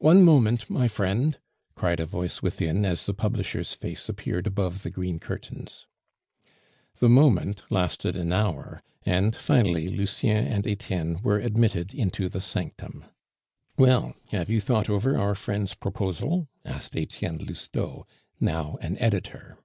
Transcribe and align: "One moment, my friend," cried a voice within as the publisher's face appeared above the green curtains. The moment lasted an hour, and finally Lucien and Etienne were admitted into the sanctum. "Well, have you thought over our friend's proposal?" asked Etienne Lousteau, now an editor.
"One 0.00 0.22
moment, 0.22 0.68
my 0.68 0.86
friend," 0.86 1.38
cried 1.76 1.98
a 1.98 2.04
voice 2.04 2.42
within 2.42 2.84
as 2.84 3.06
the 3.06 3.14
publisher's 3.14 3.72
face 3.72 4.06
appeared 4.06 4.46
above 4.46 4.82
the 4.82 4.90
green 4.90 5.18
curtains. 5.18 5.86
The 6.98 7.08
moment 7.08 7.62
lasted 7.70 8.16
an 8.16 8.34
hour, 8.34 8.82
and 9.06 9.34
finally 9.34 9.88
Lucien 9.88 10.46
and 10.46 10.66
Etienne 10.66 11.22
were 11.22 11.38
admitted 11.38 11.94
into 11.94 12.28
the 12.28 12.42
sanctum. 12.42 13.06
"Well, 13.78 14.12
have 14.28 14.50
you 14.50 14.60
thought 14.60 14.90
over 14.90 15.16
our 15.16 15.34
friend's 15.34 15.72
proposal?" 15.72 16.48
asked 16.66 16.94
Etienne 16.94 17.38
Lousteau, 17.38 18.06
now 18.38 18.76
an 18.82 18.98
editor. 18.98 19.56